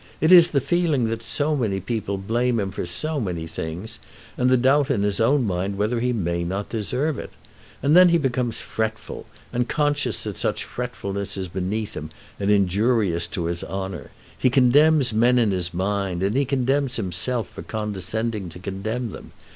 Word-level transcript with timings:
It 0.19 0.31
is 0.31 0.49
the 0.49 0.61
feeling 0.61 1.05
that 1.09 1.21
so 1.21 1.55
many 1.55 1.79
people 1.79 2.17
blame 2.17 2.59
him 2.59 2.71
for 2.71 2.87
so 2.87 3.19
many 3.19 3.45
things, 3.45 3.99
and 4.35 4.49
the 4.49 4.57
doubt 4.57 4.89
in 4.89 5.03
his 5.03 5.19
own 5.19 5.45
mind 5.45 5.77
whether 5.77 5.99
he 5.99 6.11
may 6.11 6.43
not 6.43 6.69
deserve 6.69 7.19
it. 7.19 7.29
And 7.83 7.95
then 7.95 8.09
he 8.09 8.17
becomes 8.17 8.63
fretful, 8.63 9.27
and 9.53 9.69
conscious 9.69 10.23
that 10.23 10.39
such 10.39 10.63
fretfulness 10.65 11.37
is 11.37 11.47
beneath 11.49 11.93
him 11.95 12.09
and 12.39 12.49
injurious 12.49 13.27
to 13.27 13.45
his 13.45 13.63
honour. 13.63 14.09
He 14.35 14.49
condemns 14.49 15.13
men 15.13 15.37
in 15.37 15.51
his 15.51 15.71
mind, 15.71 16.23
and 16.23 16.47
condemns 16.47 16.95
himself 16.95 17.47
for 17.47 17.61
condescending 17.61 18.49
to 18.49 18.57
condemn 18.57 19.11
them. 19.11 19.33